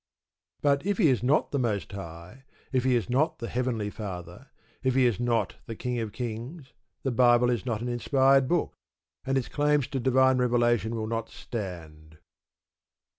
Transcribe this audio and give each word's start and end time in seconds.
But 0.63 0.83
if 0.83 0.97
He 0.97 1.09
is 1.09 1.21
not 1.21 1.51
the 1.51 1.59
Most 1.59 1.91
High, 1.91 2.45
if 2.71 2.83
He 2.85 2.95
is 2.95 3.07
not 3.07 3.37
the 3.37 3.47
Heavenly 3.47 3.91
Father, 3.91 4.49
if 4.81 4.95
He 4.95 5.05
is 5.05 5.19
not 5.19 5.57
the 5.67 5.75
King 5.75 5.99
of 5.99 6.11
kings, 6.11 6.73
the 7.03 7.11
Bible 7.11 7.51
is 7.51 7.67
not 7.67 7.83
an 7.83 7.87
inspired 7.87 8.47
book, 8.47 8.73
and 9.25 9.37
its 9.37 9.47
claims 9.47 9.85
to 9.89 9.99
divine 9.99 10.39
revelation 10.39 10.95
will 10.95 11.05
not 11.05 11.29
stand. 11.29 12.17